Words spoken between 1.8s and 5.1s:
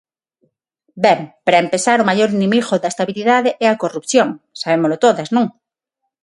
o maior inimigo da estabilidade é a corrupción, sabémolo